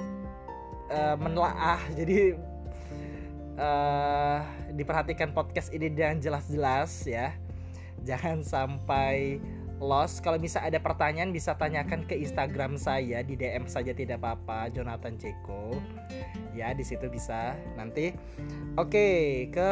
uh, 0.90 1.16
menelaah. 1.16 1.82
Jadi 2.00 2.36
uh, 3.58 4.40
diperhatikan 4.74 5.32
podcast 5.32 5.72
ini 5.72 5.90
dengan 5.90 6.20
jelas-jelas 6.20 7.06
ya. 7.06 7.34
Jangan 8.04 8.44
sampai 8.44 9.40
lost. 9.80 10.22
Kalau 10.22 10.38
bisa 10.38 10.60
ada 10.60 10.78
pertanyaan 10.78 11.32
bisa 11.32 11.56
tanyakan 11.56 12.04
ke 12.06 12.16
Instagram 12.20 12.76
saya. 12.76 13.24
Di 13.24 13.34
DM 13.40 13.66
saja 13.66 13.96
tidak 13.96 14.20
apa-apa 14.22 14.70
Jonathan 14.72 15.16
Ceko. 15.16 15.76
Ya 16.54 16.76
di 16.76 16.84
situ 16.84 17.08
bisa 17.08 17.56
nanti. 17.80 18.14
Oke 18.76 19.48
ke 19.52 19.72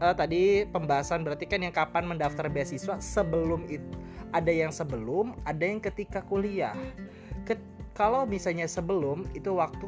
uh, 0.00 0.14
tadi 0.16 0.64
pembahasan 0.68 1.22
berarti 1.22 1.44
kan 1.44 1.60
yang 1.60 1.72
kapan 1.72 2.08
mendaftar 2.08 2.48
beasiswa. 2.48 2.98
Sebelum 2.98 3.68
itu 3.68 3.84
ada 4.30 4.50
yang 4.50 4.70
sebelum 4.70 5.36
ada 5.42 5.62
yang 5.62 5.82
ketika 5.82 6.22
kuliah 6.22 6.74
kalau 8.00 8.24
misalnya 8.24 8.64
sebelum 8.64 9.28
itu 9.36 9.60
waktu 9.60 9.84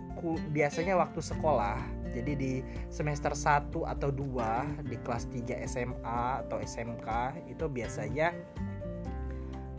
biasanya 0.53 1.01
waktu 1.01 1.25
sekolah. 1.25 1.81
Jadi 2.13 2.33
di 2.37 2.53
semester 2.93 3.33
1 3.33 3.73
atau 3.73 4.13
2 4.13 4.85
di 4.85 5.01
kelas 5.01 5.33
3 5.33 5.65
SMA 5.65 6.45
atau 6.45 6.61
SMK 6.61 7.09
itu 7.49 7.65
biasanya 7.73 8.37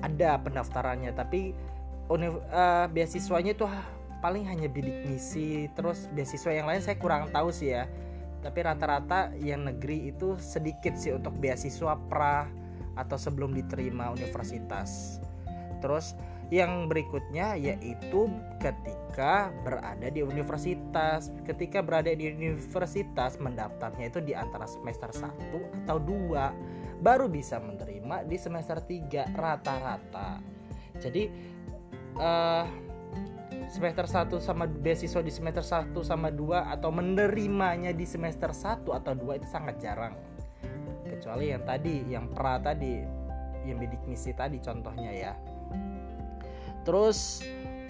ada 0.01 0.41
pendaftarannya. 0.41 1.13
Tapi 1.13 1.53
uh, 2.09 2.89
beasiswanya 2.89 3.53
itu 3.53 3.69
paling 4.17 4.49
hanya 4.49 4.65
bidik 4.65 5.05
misi 5.05 5.69
terus 5.77 6.09
beasiswa 6.09 6.57
yang 6.57 6.65
lain 6.65 6.81
saya 6.81 6.97
kurang 6.97 7.29
tahu 7.29 7.53
sih 7.53 7.77
ya. 7.77 7.85
Tapi 8.41 8.65
rata-rata 8.65 9.29
yang 9.37 9.69
negeri 9.69 10.09
itu 10.09 10.41
sedikit 10.41 10.97
sih 10.97 11.13
untuk 11.13 11.37
beasiswa 11.37 11.93
pra 12.09 12.49
atau 12.97 13.13
sebelum 13.13 13.53
diterima 13.53 14.09
universitas. 14.09 15.21
Terus 15.85 16.17
yang 16.53 16.85
berikutnya 16.85 17.57
yaitu 17.57 18.29
ketika 18.61 19.49
berada 19.65 20.05
di 20.05 20.21
universitas. 20.21 21.33
Ketika 21.49 21.81
berada 21.81 22.13
di 22.13 22.29
universitas 22.29 23.41
mendaftarnya 23.41 24.13
itu 24.13 24.21
di 24.21 24.37
antara 24.37 24.69
semester 24.69 25.09
1 25.09 25.89
atau 25.89 25.97
2 25.97 27.01
baru 27.01 27.25
bisa 27.25 27.57
menerima 27.57 28.29
di 28.29 28.37
semester 28.37 28.77
3 28.85 29.33
rata-rata. 29.33 30.37
Jadi 31.01 31.25
uh, 32.21 32.69
semester 33.73 34.05
1 34.05 34.37
sama 34.37 34.69
beasiswa 34.69 35.25
di 35.25 35.33
semester 35.33 35.65
1 35.65 35.89
sama 36.05 36.29
2 36.29 36.69
atau 36.77 36.93
menerimanya 36.93 37.89
di 37.97 38.05
semester 38.05 38.53
1 38.53 38.85
atau 38.85 39.13
2 39.17 39.41
itu 39.41 39.47
sangat 39.49 39.81
jarang. 39.81 40.13
Kecuali 41.09 41.49
yang 41.49 41.65
tadi, 41.65 42.05
yang 42.05 42.29
pra 42.29 42.61
tadi, 42.61 43.01
yang 43.65 43.81
bidik 43.81 44.05
misi 44.05 44.37
tadi 44.37 44.61
contohnya 44.61 45.09
ya. 45.09 45.33
Terus 46.83 47.43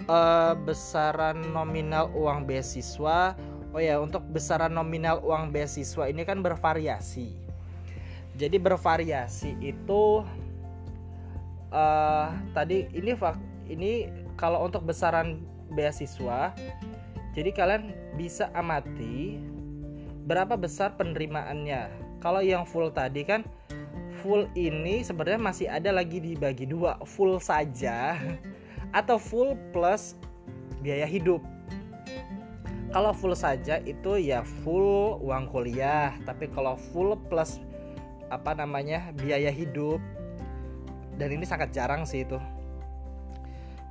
uh, 0.07 0.53
besaran 0.57 1.41
nominal 1.51 2.09
uang 2.13 2.45
beasiswa. 2.45 3.37
Oh 3.73 3.81
ya, 3.81 3.97
untuk 3.97 4.21
besaran 4.29 4.73
nominal 4.73 5.21
uang 5.25 5.49
beasiswa 5.49 6.05
ini 6.05 6.21
kan 6.23 6.45
bervariasi. 6.45 7.33
Jadi 8.37 8.57
bervariasi 8.57 9.57
itu 9.61 10.25
uh, 11.73 12.27
tadi 12.53 12.89
ini 12.93 13.13
ini 13.69 13.91
kalau 14.37 14.65
untuk 14.65 14.85
besaran 14.85 15.41
beasiswa, 15.73 16.53
jadi 17.33 17.49
kalian 17.53 17.93
bisa 18.17 18.49
amati 18.53 19.41
berapa 20.29 20.53
besar 20.57 20.93
penerimaannya. 20.97 21.89
Kalau 22.21 22.39
yang 22.39 22.63
full 22.63 22.93
tadi 22.93 23.25
kan 23.25 23.41
full 24.23 24.47
ini 24.55 25.03
sebenarnya 25.03 25.41
masih 25.41 25.67
ada 25.67 25.91
lagi 25.91 26.23
dibagi 26.23 26.63
dua 26.63 26.95
full 27.03 27.43
saja 27.43 28.15
atau 28.93 29.17
full 29.17 29.57
plus 29.73 30.15
biaya 30.79 31.09
hidup. 31.09 31.41
Kalau 32.93 33.09
full 33.09 33.33
saja 33.33 33.81
itu 33.81 34.21
ya 34.21 34.45
full 34.45 35.17
uang 35.25 35.49
kuliah, 35.49 36.13
tapi 36.29 36.45
kalau 36.53 36.77
full 36.77 37.17
plus 37.27 37.57
apa 38.29 38.53
namanya 38.53 39.09
biaya 39.17 39.49
hidup 39.49 39.97
dan 41.17 41.33
ini 41.33 41.41
sangat 41.41 41.73
jarang 41.73 42.05
sih 42.05 42.21
itu. 42.21 42.37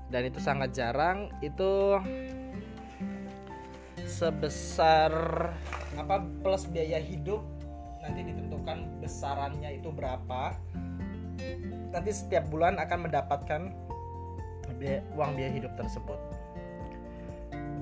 Dan 0.06 0.30
itu 0.30 0.38
sangat 0.38 0.70
jarang 0.76 1.34
itu 1.42 1.98
sebesar 4.06 5.10
apa 5.98 6.22
plus 6.44 6.68
biaya 6.70 7.00
hidup 7.02 7.42
nanti 8.06 8.22
ditentukan 8.22 9.02
besarannya 9.02 9.82
itu 9.82 9.90
berapa. 9.90 10.54
Nanti 11.90 12.10
setiap 12.14 12.46
bulan 12.54 12.78
akan 12.78 13.10
mendapatkan 13.10 13.62
biaya, 14.82 15.00
uang 15.14 15.38
biaya 15.38 15.52
hidup 15.54 15.72
tersebut. 15.78 16.18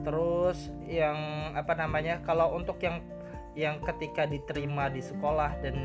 Terus 0.04 0.68
yang 0.84 1.16
apa 1.56 1.72
namanya 1.72 2.20
kalau 2.20 2.52
untuk 2.52 2.76
yang 2.84 3.00
yang 3.56 3.80
ketika 3.80 4.28
diterima 4.28 4.92
di 4.92 5.00
sekolah 5.00 5.56
dan 5.64 5.76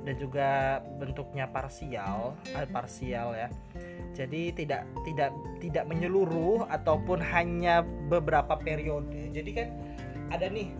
dan 0.00 0.16
juga 0.16 0.80
bentuknya 0.96 1.44
parsial 1.52 2.32
eh, 2.56 2.64
parsial 2.68 3.36
ya. 3.36 3.48
Jadi 4.16 4.52
tidak 4.56 4.88
tidak 5.04 5.30
tidak 5.60 5.84
menyeluruh 5.86 6.64
ataupun 6.72 7.20
hanya 7.20 7.84
beberapa 7.84 8.56
periode. 8.56 9.28
Jadi 9.30 9.50
kan 9.52 9.68
ada 10.32 10.48
nih 10.48 10.72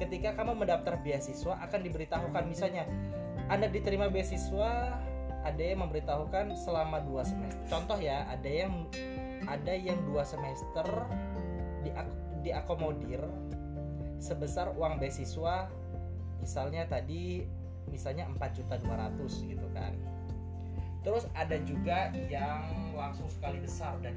ketika 0.00 0.34
kamu 0.34 0.64
mendaftar 0.64 0.98
beasiswa 1.04 1.54
akan 1.62 1.80
diberitahukan 1.84 2.44
misalnya 2.48 2.88
anda 3.46 3.68
diterima 3.68 4.08
beasiswa 4.08 4.98
ada 5.42 5.62
yang 5.62 5.82
memberitahukan 5.86 6.54
selama 6.54 7.02
dua 7.02 7.26
semester 7.26 7.62
contoh 7.66 7.98
ya 7.98 8.26
ada 8.30 8.46
yang 8.46 8.86
ada 9.50 9.74
yang 9.74 9.98
dua 10.06 10.22
semester 10.22 10.86
di 11.82 11.90
diakomodir 12.42 13.22
sebesar 14.22 14.70
uang 14.78 15.02
beasiswa 15.02 15.70
misalnya 16.42 16.86
tadi 16.86 17.46
misalnya 17.90 18.26
4 18.30 18.58
juta 18.58 18.74
200 18.78 19.50
gitu 19.50 19.66
kan. 19.74 19.94
Terus 21.02 21.26
ada 21.34 21.58
juga 21.66 22.14
yang 22.30 22.62
langsung 22.94 23.26
sekali 23.26 23.58
besar 23.58 23.98
dan 24.02 24.14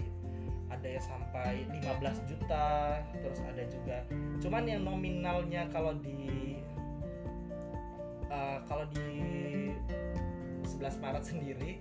ada 0.69 0.87
yang 0.89 1.05
sampai 1.05 1.65
15 1.69 2.29
juta 2.29 2.97
terus 3.21 3.39
ada 3.45 3.63
juga 3.69 4.01
cuman 4.41 4.65
yang 4.65 4.81
nominalnya 4.81 5.69
kalau 5.69 5.93
di 6.01 6.57
uh, 8.33 8.59
kalau 8.65 8.83
di 8.89 9.13
11 10.65 11.01
Maret 11.01 11.23
sendiri 11.23 11.71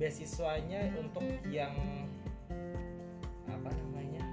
beasiswanya 0.00 0.90
untuk 0.96 1.24
yang 1.52 1.76
apa 3.46 3.68
namanya 3.68 4.24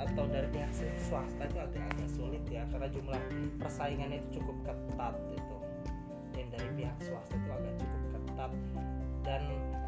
atau 0.00 0.24
dari 0.32 0.48
pihak 0.48 0.72
swasta 0.96 1.44
itu 1.44 1.58
agak 1.60 1.84
agak 1.92 2.08
sulit 2.08 2.40
ya 2.48 2.64
karena 2.72 2.88
jumlah 2.88 3.20
persaingannya 3.60 4.24
itu 4.24 4.40
cukup 4.40 4.56
ketat 4.64 5.14
itu 5.36 5.56
yang 6.40 6.48
dari 6.48 6.68
pihak 6.80 6.96
swasta 7.04 7.36
itu 7.36 7.50
agak 7.52 7.74
cukup 7.76 8.02
ketat. 8.16 8.52
Dan 9.20 9.42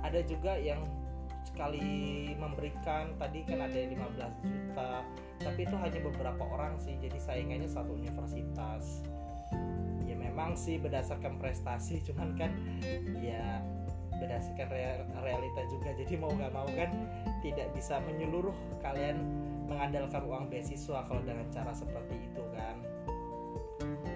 ada 0.05 0.21
juga 0.29 0.53
yang 0.61 0.85
sekali 1.49 2.33
memberikan 2.39 3.13
tadi 3.19 3.43
kan 3.45 3.61
ada 3.65 3.77
yang 3.77 3.99
15 3.99 4.47
juta 4.47 4.93
tapi 5.43 5.61
itu 5.67 5.77
hanya 5.77 6.01
beberapa 6.01 6.45
orang 6.49 6.79
sih 6.79 6.95
jadi 7.03 7.19
saingannya 7.19 7.67
satu 7.67 7.93
universitas 7.99 9.03
memang 10.33 10.57
sih 10.57 10.81
berdasarkan 10.81 11.37
prestasi 11.37 12.01
cuman 12.09 12.33
kan 12.41 12.49
ya 13.21 13.61
berdasarkan 14.17 14.73
realita 15.21 15.63
juga. 15.69 15.93
Jadi 15.93 16.17
mau 16.17 16.33
nggak 16.33 16.53
mau 16.57 16.65
kan 16.73 16.89
tidak 17.45 17.69
bisa 17.77 18.01
menyeluruh 18.01 18.55
kalian 18.81 19.21
mengandalkan 19.69 20.25
uang 20.25 20.49
beasiswa 20.49 21.05
kalau 21.05 21.21
dengan 21.21 21.45
cara 21.53 21.77
seperti 21.77 22.17
itu 22.33 22.43
kan. 22.57 22.81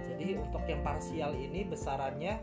Jadi 0.09 0.41
untuk 0.41 0.65
yang 0.65 0.81
parsial 0.81 1.37
ini 1.37 1.69
besarannya 1.69 2.41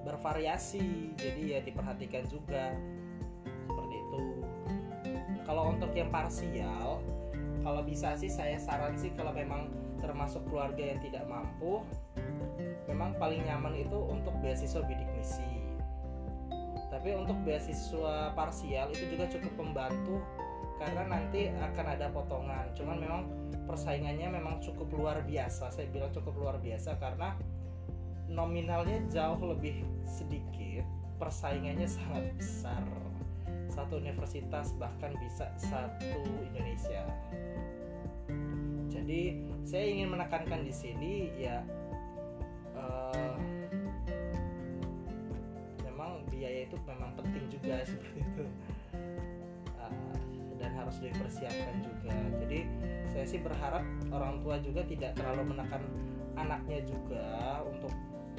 bervariasi 0.00 1.12
jadi 1.20 1.42
ya 1.44 1.60
diperhatikan 1.60 2.24
juga 2.32 2.72
kalau 5.50 5.74
untuk 5.74 5.90
yang 5.98 6.14
parsial 6.14 7.02
kalau 7.66 7.82
bisa 7.82 8.14
sih 8.14 8.30
saya 8.30 8.54
saran 8.56 8.94
sih 8.94 9.10
kalau 9.18 9.34
memang 9.34 9.66
termasuk 9.98 10.46
keluarga 10.46 10.94
yang 10.94 11.02
tidak 11.02 11.26
mampu 11.26 11.82
memang 12.90 13.14
paling 13.22 13.46
nyaman 13.46 13.78
itu 13.78 13.98
untuk 14.10 14.34
beasiswa 14.42 14.82
bidik 14.82 15.06
misi. 15.14 15.62
Tapi 16.90 17.14
untuk 17.14 17.38
beasiswa 17.46 18.34
parsial 18.34 18.90
itu 18.90 19.14
juga 19.14 19.30
cukup 19.30 19.54
membantu 19.62 20.18
karena 20.82 21.06
nanti 21.06 21.54
akan 21.54 21.86
ada 21.86 22.10
potongan. 22.10 22.66
Cuman 22.74 22.98
memang 22.98 23.22
persaingannya 23.70 24.26
memang 24.26 24.58
cukup 24.58 24.90
luar 24.90 25.22
biasa. 25.22 25.70
Saya 25.70 25.86
bilang 25.94 26.10
cukup 26.10 26.34
luar 26.34 26.56
biasa 26.58 26.98
karena 26.98 27.38
nominalnya 28.26 29.06
jauh 29.06 29.38
lebih 29.54 29.86
sedikit 30.02 30.82
persaingannya 31.22 31.86
sangat 31.86 32.34
besar. 32.34 32.82
Satu 33.70 34.02
universitas 34.02 34.74
bahkan 34.82 35.14
bisa 35.22 35.46
satu 35.62 36.26
Indonesia. 36.42 37.06
Jadi 38.90 39.46
saya 39.62 39.84
ingin 39.86 40.10
menekankan 40.10 40.66
di 40.66 40.74
sini 40.74 41.12
ya 41.38 41.62
uh, 42.80 43.36
memang 45.84 46.24
biaya 46.32 46.64
itu 46.64 46.76
memang 46.88 47.12
penting 47.20 47.44
juga 47.52 47.82
seperti 47.90 48.24
itu. 48.24 48.44
Uh, 49.76 50.16
dan 50.56 50.72
harus 50.76 50.96
dipersiapkan 51.00 51.76
juga. 51.84 52.12
Jadi 52.44 52.64
saya 53.12 53.24
sih 53.28 53.40
berharap 53.40 53.84
orang 54.12 54.40
tua 54.40 54.56
juga 54.60 54.84
tidak 54.88 55.12
terlalu 55.16 55.52
menekan 55.56 55.82
anaknya 56.36 56.80
juga 56.88 57.60
untuk 57.68 57.92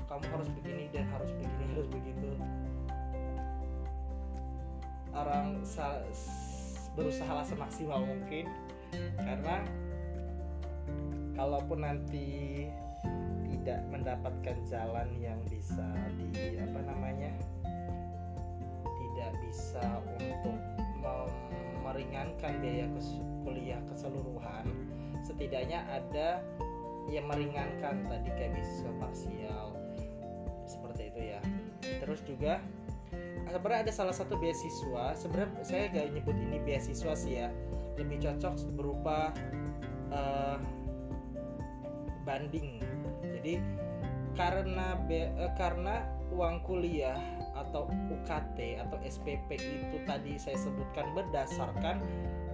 kamu 0.09 0.25
harus 0.27 0.49
begini 0.59 0.85
dan 0.91 1.05
harus 1.13 1.31
begini 1.37 1.63
harus 1.77 1.87
begitu. 1.89 2.29
Orang 5.11 5.61
berusaha 6.95 7.43
semaksimal 7.47 8.03
mungkin. 8.03 8.47
Karena 9.15 9.63
kalaupun 11.35 11.79
nanti 11.79 12.67
tidak 13.61 13.85
mendapatkan 13.93 14.57
jalan 14.65 15.07
yang 15.21 15.37
bisa 15.45 15.85
di 16.17 16.57
apa 16.57 16.81
namanya 16.81 17.29
tidak 18.81 19.31
bisa 19.45 19.85
untuk 20.17 20.57
meringankan 21.85 22.57
biaya 22.57 22.89
kuliah 23.45 23.81
keseluruhan 23.85 24.65
setidaknya 25.21 25.85
ada 25.93 26.41
yang 27.09 27.29
meringankan 27.29 28.01
tadi 28.09 28.29
kayak 28.33 28.57
beasiswa 28.57 28.91
parsial 28.97 29.77
seperti 30.65 31.13
itu 31.13 31.21
ya. 31.37 31.39
Terus 32.01 32.21
juga 32.25 32.61
sebenarnya 33.51 33.81
ada 33.85 33.93
salah 33.93 34.15
satu 34.15 34.39
beasiswa 34.39 35.13
sebenarnya 35.13 35.61
saya 35.61 35.91
gak 35.91 36.15
nyebut 36.15 36.37
ini 36.39 36.57
beasiswa 36.63 37.13
sih 37.13 37.43
ya 37.43 37.51
lebih 37.99 38.23
cocok 38.23 38.55
berupa 38.73 39.35
uh, 40.09 40.57
banding 42.23 42.79
jadi 43.23 43.61
karena 44.33 44.97
be, 45.05 45.29
uh, 45.37 45.51
karena 45.59 46.07
uang 46.31 46.63
kuliah 46.63 47.19
atau 47.53 47.91
UKT 47.91 48.79
atau 48.79 48.97
SPP 49.03 49.59
itu 49.59 49.97
tadi 50.07 50.39
saya 50.39 50.55
sebutkan 50.55 51.11
berdasarkan 51.11 51.99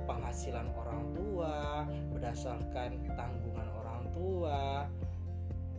penghasilan 0.09 0.67
orang 0.73 1.13
tua, 1.13 1.85
berdasarkan 2.09 2.97
tanggungan 3.13 3.67
orang 3.83 4.03
tua, 4.09 4.89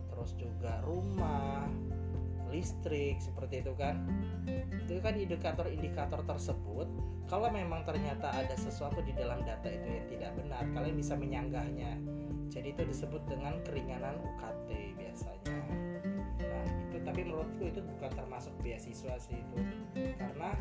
terus 0.07 0.31
juga 0.39 0.79
rumah, 0.87 1.67
listrik 2.49 3.21
seperti 3.21 3.61
itu 3.61 3.73
kan. 3.77 4.03
Itu 4.85 4.99
kan 4.99 5.15
indikator-indikator 5.15 6.25
tersebut 6.25 6.89
kalau 7.29 7.45
memang 7.53 7.85
ternyata 7.85 8.33
ada 8.33 8.57
sesuatu 8.57 9.05
di 9.05 9.13
dalam 9.13 9.45
data 9.45 9.69
itu 9.69 9.85
yang 9.85 10.07
tidak 10.09 10.31
benar 10.33 10.65
kalian 10.73 10.97
bisa 10.97 11.13
menyanggahnya. 11.13 11.93
Jadi 12.49 12.73
itu 12.73 12.81
disebut 12.89 13.21
dengan 13.29 13.61
keringanan 13.61 14.17
UKT 14.17 14.97
biasanya. 14.97 15.61
Nah 16.41 16.65
itu 16.89 16.97
tapi 17.05 17.21
menurutku 17.21 17.69
itu 17.69 17.85
bukan 17.85 18.11
termasuk 18.17 18.49
beasiswa 18.65 19.13
sih 19.21 19.37
itu. 19.37 19.57
Karena 20.17 20.57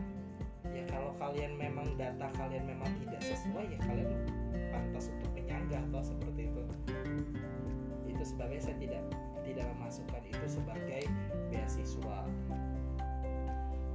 ya 0.69 0.85
kalau 0.93 1.17
kalian 1.17 1.57
memang 1.57 1.89
data 1.97 2.29
kalian 2.37 2.69
memang 2.69 2.93
tidak 3.01 3.25
sesuai 3.25 3.65
ya 3.73 3.81
kalian 3.89 4.13
pantas 4.69 5.09
untuk 5.09 5.33
menyanggah 5.33 5.81
atau 5.89 6.05
seperti 6.05 6.53
itu. 6.53 6.63
Itu 8.13 8.23
sebabnya 8.29 8.61
saya 8.61 8.77
tidak 8.77 9.03
tidak 9.49 9.67
memasukkan 9.77 10.23
itu 10.29 10.47
sebagai 10.47 11.03
beasiswa. 11.49 12.19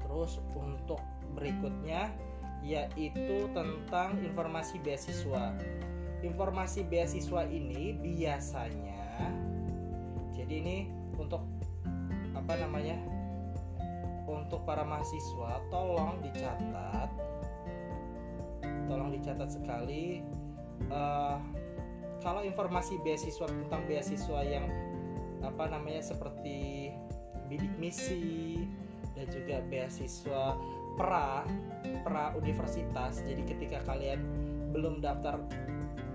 Terus 0.01 0.41
untuk 0.57 1.01
berikutnya 1.37 2.09
yaitu 2.63 3.49
tentang 3.53 4.17
informasi 4.23 4.81
beasiswa. 4.81 5.53
Informasi 6.23 6.87
beasiswa 6.87 7.43
ini 7.51 7.99
biasanya 7.99 9.03
jadi 10.33 10.53
ini 10.59 10.77
untuk 11.15 11.45
apa 12.33 12.53
namanya? 12.57 12.97
Untuk 14.27 14.65
para 14.65 14.83
mahasiswa 14.83 15.61
tolong 15.69 16.19
dicatat 16.23 17.09
tolong 18.87 19.15
dicatat 19.15 19.47
sekali 19.47 20.19
uh, 20.91 21.39
kalau 22.19 22.43
informasi 22.43 22.99
beasiswa 23.03 23.47
tentang 23.47 23.83
beasiswa 23.87 24.39
yang 24.43 24.67
apa 25.43 25.69
namanya 25.69 26.01
seperti 26.01 26.89
bidik 27.51 27.71
misi 27.77 28.63
dan 29.13 29.27
juga 29.29 29.61
beasiswa 29.69 30.57
pra 30.95 31.45
pra 32.01 32.33
universitas. 32.39 33.21
Jadi 33.21 33.43
ketika 33.45 33.83
kalian 33.85 34.23
belum 34.73 35.03
daftar 35.03 35.37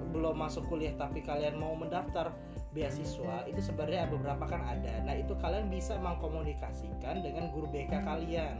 belum 0.08 0.40
masuk 0.40 0.64
kuliah 0.72 0.96
tapi 0.96 1.20
kalian 1.20 1.60
mau 1.60 1.76
mendaftar 1.76 2.32
beasiswa 2.72 3.44
itu 3.48 3.60
sebenarnya 3.60 4.08
beberapa 4.08 4.44
kan 4.48 4.64
ada. 4.64 5.04
Nah 5.04 5.14
itu 5.16 5.36
kalian 5.36 5.68
bisa 5.68 6.00
mengkomunikasikan 6.00 7.20
dengan 7.20 7.52
guru 7.52 7.68
BK 7.68 7.92
kalian. 8.02 8.56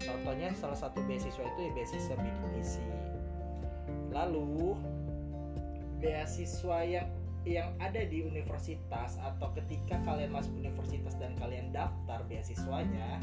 Contohnya 0.00 0.50
salah 0.56 0.78
satu 0.78 1.04
beasiswa 1.04 1.44
itu 1.44 1.60
ya 1.60 1.70
beasiswa 1.76 2.14
bidik 2.18 2.44
misi. 2.56 2.82
Lalu 4.10 4.74
beasiswa 6.00 6.78
yang 6.82 7.08
yang 7.48 7.72
ada 7.80 8.04
di 8.04 8.20
universitas 8.20 9.16
atau 9.16 9.48
ketika 9.56 9.96
kalian 10.04 10.28
masuk 10.28 10.52
universitas 10.60 11.16
dan 11.16 11.32
kalian 11.40 11.72
daftar 11.72 12.20
beasiswanya 12.28 13.16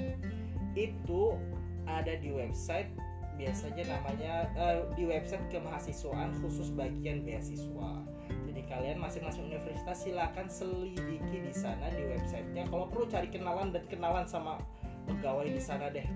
itu 0.73 1.37
ada 1.85 2.17
di 2.17 2.33
website 2.33 2.89
biasanya 3.37 3.85
namanya 3.85 4.49
uh, 4.57 4.89
di 4.97 5.05
website 5.05 5.45
kemahasiswaan 5.53 6.33
khusus 6.41 6.73
bagian 6.73 7.21
beasiswa. 7.21 8.01
Jadi 8.49 8.61
kalian 8.65 8.97
masing-masing 8.97 9.45
universitas 9.45 10.01
silakan 10.01 10.49
selidiki 10.49 11.45
di 11.45 11.53
sana 11.53 11.93
di 11.93 12.01
websitenya. 12.01 12.65
Kalau 12.65 12.89
perlu 12.89 13.05
cari 13.05 13.29
kenalan 13.29 13.69
dan 13.69 13.85
kenalan 13.85 14.25
sama 14.25 14.57
pegawai 15.05 15.45
di 15.45 15.61
sana 15.61 15.93
deh. 15.93 16.09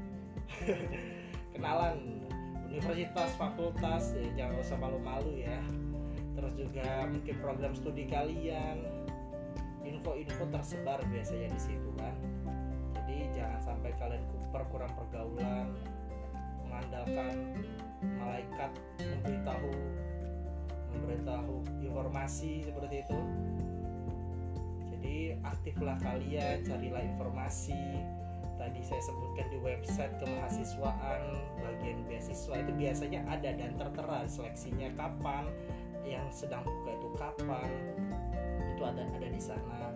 kenalan 1.54 2.26
universitas, 2.74 3.38
fakultas, 3.38 4.18
ya 4.18 4.26
jangan 4.42 4.58
usah 4.58 4.78
malu-malu 4.82 5.46
ya 5.46 5.62
terus 6.38 6.54
juga 6.56 7.06
mungkin 7.10 7.36
program 7.40 7.74
studi 7.76 8.08
kalian. 8.08 8.84
Info-info 9.82 10.46
tersebar 10.54 11.02
biasanya 11.10 11.50
di 11.52 11.62
situ 11.62 11.90
kan 11.98 12.14
jadi 13.12 13.28
jangan 13.36 13.60
sampai 13.60 13.92
kalian 14.00 14.24
kurang 14.72 14.92
pergaulan 14.96 15.68
mengandalkan 16.64 17.36
malaikat 18.00 18.72
memberitahu 19.04 19.72
memberitahu 20.96 21.56
informasi 21.84 22.64
seperti 22.64 23.04
itu. 23.04 23.20
Jadi 24.96 25.16
aktiflah 25.44 26.00
kalian 26.00 26.64
carilah 26.64 27.04
informasi. 27.04 28.00
Tadi 28.56 28.80
saya 28.80 29.02
sebutkan 29.04 29.48
di 29.52 29.60
website 29.60 30.14
kemahasiswaan 30.24 31.36
bagian 31.60 32.00
beasiswa 32.08 32.64
itu 32.64 32.72
biasanya 32.78 33.28
ada 33.28 33.52
dan 33.58 33.76
tertera 33.76 34.24
seleksinya 34.30 34.88
kapan 34.96 35.52
yang 36.06 36.26
sedang 36.34 36.66
buka 36.66 36.92
itu 36.98 37.08
kapan 37.18 37.70
itu 38.76 38.82
ada 38.82 39.04
ada 39.06 39.28
di 39.30 39.42
sana. 39.42 39.94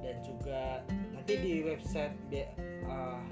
Dan 0.00 0.16
juga 0.24 0.80
nanti 1.12 1.34
di 1.36 1.52
website 1.62 2.16
uh, 2.88 3.22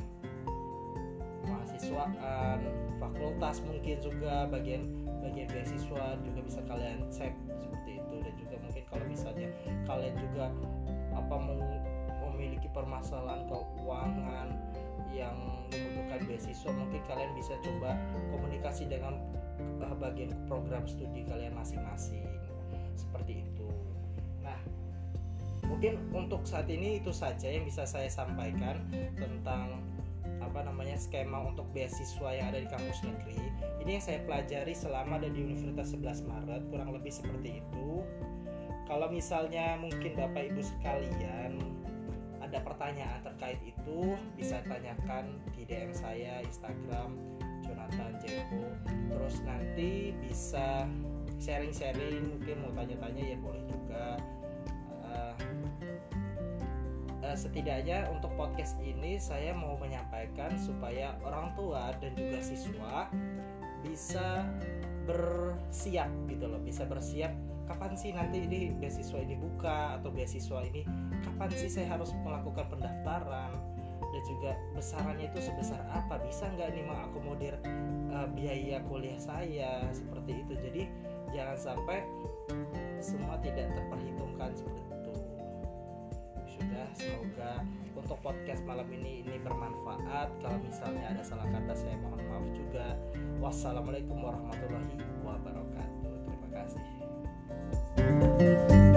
mahasiswaan 1.48 2.60
fakultas 3.00 3.64
mungkin 3.64 3.96
juga 4.04 4.44
bagian 4.52 4.84
bagian 5.24 5.48
beasiswa 5.48 6.20
juga 6.22 6.40
bisa 6.44 6.60
kalian 6.68 7.08
cek 7.08 7.32
seperti 7.56 7.90
itu. 8.00 8.14
Dan 8.20 8.34
juga 8.36 8.54
mungkin 8.60 8.84
kalau 8.88 9.04
misalnya 9.08 9.48
kalian 9.88 10.14
juga 10.20 10.44
apa 11.16 11.34
memiliki 12.28 12.68
permasalahan 12.70 13.48
keuangan 13.50 14.48
yang 15.10 15.34
membutuhkan 15.72 16.20
beasiswa 16.28 16.70
mungkin 16.70 17.02
kalian 17.08 17.32
bisa 17.34 17.56
coba 17.64 17.96
komunikasi 18.30 18.86
dengan 18.86 19.18
uh, 19.80 19.96
bagian 19.96 20.32
program 20.46 20.84
studi 20.88 21.24
kalian 21.26 21.54
masing-masing. 21.56 22.24
Seperti 22.96 23.44
itu. 23.44 23.68
Nah 24.42 24.58
mungkin 25.68 26.00
untuk 26.16 26.48
saat 26.48 26.66
ini 26.72 26.98
itu 26.98 27.12
saja 27.12 27.48
yang 27.48 27.68
bisa 27.68 27.84
saya 27.84 28.08
sampaikan 28.08 28.80
tentang 29.20 29.84
apa 30.38 30.64
namanya 30.64 30.96
skema 30.96 31.44
untuk 31.44 31.68
beasiswa 31.76 32.30
yang 32.32 32.50
ada 32.54 32.64
di 32.64 32.68
kampus 32.70 33.04
negeri. 33.04 33.38
Ini 33.84 34.00
yang 34.00 34.04
saya 34.04 34.18
pelajari 34.24 34.74
selama 34.74 35.20
ada 35.20 35.28
di 35.28 35.44
Universitas 35.44 35.92
11 35.94 36.24
Maret 36.24 36.62
kurang 36.72 36.90
lebih 36.96 37.12
seperti 37.12 37.60
itu. 37.60 38.02
Kalau 38.88 39.12
misalnya 39.12 39.76
mungkin 39.76 40.16
Bapak 40.16 40.48
Ibu 40.48 40.64
sekalian 40.64 41.60
ada 42.40 42.64
pertanyaan 42.64 43.20
terkait 43.20 43.60
itu 43.60 44.16
bisa 44.32 44.64
tanyakan 44.64 45.36
di 45.52 45.68
DM 45.68 45.92
saya 45.92 46.40
Instagram 46.40 47.12
Jonathan 47.88 48.14
Jeko 48.20 48.64
terus 49.08 49.36
nanti 49.48 50.12
bisa 50.20 50.84
sharing-sharing 51.40 52.36
mungkin 52.36 52.56
mau 52.60 52.72
tanya-tanya 52.76 53.22
ya 53.32 53.36
boleh 53.40 53.62
juga. 53.64 54.04
Uh, 55.08 55.34
uh, 57.24 57.36
setidaknya 57.36 58.04
untuk 58.12 58.28
podcast 58.36 58.76
ini 58.84 59.16
saya 59.16 59.56
mau 59.56 59.80
menyampaikan 59.80 60.52
supaya 60.60 61.16
orang 61.24 61.56
tua 61.56 61.96
dan 62.02 62.12
juga 62.12 62.44
siswa 62.44 63.08
bisa 63.80 64.44
bersiap 65.08 66.10
gitu 66.28 66.44
loh 66.44 66.60
bisa 66.60 66.84
bersiap 66.84 67.32
kapan 67.64 67.92
sih 67.96 68.12
nanti 68.12 68.44
ini 68.44 68.72
beasiswa 68.76 69.16
ini 69.20 69.36
buka 69.40 70.00
atau 70.00 70.12
beasiswa 70.12 70.60
ini 70.68 70.84
kapan 71.24 71.48
sih 71.52 71.70
saya 71.72 71.96
harus 71.96 72.12
melakukan 72.20 72.68
pendaftaran 72.68 73.52
dan 74.08 74.22
juga 74.24 74.50
besarannya 74.72 75.26
itu 75.28 75.38
sebesar 75.44 75.80
apa? 75.92 76.20
Bisa 76.24 76.48
nggak 76.48 76.72
nih 76.72 76.84
mengakomodir 76.84 77.54
uh, 78.12 78.28
biaya 78.32 78.80
kuliah 78.88 79.20
saya 79.20 79.84
seperti 79.92 80.44
itu? 80.44 80.52
Jadi 80.58 80.82
jangan 81.36 81.58
sampai 81.58 82.04
semua 82.98 83.36
tidak 83.44 83.68
terperhitungkan 83.76 84.50
seperti 84.56 84.80
itu. 84.80 85.12
Sudah 86.58 86.86
semoga 86.96 87.52
untuk 87.94 88.18
podcast 88.24 88.62
malam 88.64 88.88
ini 88.90 89.22
ini 89.26 89.36
bermanfaat. 89.44 90.32
Kalau 90.40 90.58
misalnya 90.64 91.12
ada 91.12 91.22
salah 91.22 91.46
kata 91.48 91.72
saya 91.76 91.96
mohon 92.00 92.20
maaf 92.32 92.46
juga. 92.56 92.96
Wassalamualaikum 93.38 94.18
warahmatullahi 94.18 94.96
wabarakatuh. 95.22 96.12
Terima 96.26 96.48
kasih. 96.50 96.84
Thank 97.98 98.72
you 98.72 98.87